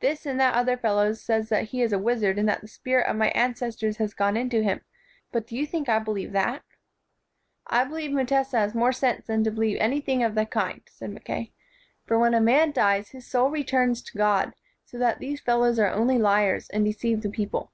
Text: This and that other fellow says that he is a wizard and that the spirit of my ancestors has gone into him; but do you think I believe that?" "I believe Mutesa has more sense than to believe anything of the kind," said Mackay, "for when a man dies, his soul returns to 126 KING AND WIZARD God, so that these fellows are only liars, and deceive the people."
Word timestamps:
This 0.00 0.24
and 0.24 0.40
that 0.40 0.54
other 0.54 0.78
fellow 0.78 1.12
says 1.12 1.50
that 1.50 1.64
he 1.64 1.82
is 1.82 1.92
a 1.92 1.98
wizard 1.98 2.38
and 2.38 2.48
that 2.48 2.62
the 2.62 2.66
spirit 2.68 3.06
of 3.06 3.16
my 3.16 3.28
ancestors 3.32 3.98
has 3.98 4.14
gone 4.14 4.34
into 4.34 4.62
him; 4.62 4.80
but 5.30 5.46
do 5.46 5.54
you 5.54 5.66
think 5.66 5.90
I 5.90 5.98
believe 5.98 6.32
that?" 6.32 6.62
"I 7.66 7.84
believe 7.84 8.12
Mutesa 8.12 8.56
has 8.60 8.74
more 8.74 8.92
sense 8.92 9.26
than 9.26 9.44
to 9.44 9.50
believe 9.50 9.76
anything 9.78 10.22
of 10.22 10.34
the 10.34 10.46
kind," 10.46 10.80
said 10.88 11.10
Mackay, 11.10 11.52
"for 12.06 12.18
when 12.18 12.32
a 12.32 12.40
man 12.40 12.72
dies, 12.72 13.10
his 13.10 13.26
soul 13.26 13.50
returns 13.50 14.00
to 14.00 14.16
126 14.16 14.16
KING 14.16 14.24
AND 14.24 14.80
WIZARD 14.80 14.80
God, 14.86 14.86
so 14.86 14.98
that 14.98 15.18
these 15.18 15.40
fellows 15.42 15.78
are 15.78 15.94
only 15.94 16.16
liars, 16.16 16.70
and 16.70 16.86
deceive 16.86 17.20
the 17.20 17.28
people." 17.28 17.70